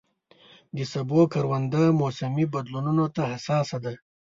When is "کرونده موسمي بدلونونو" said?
1.33-3.05